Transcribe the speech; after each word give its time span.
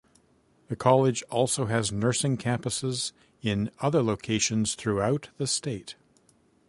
The 0.67 0.75
college 0.75 1.21
also 1.29 1.67
has 1.67 1.91
nursing 1.91 2.35
campuses 2.35 3.11
in 3.43 3.69
other 3.81 4.01
locations 4.01 4.73
throughout 4.73 5.29
the 5.37 5.45
state. 5.45 5.93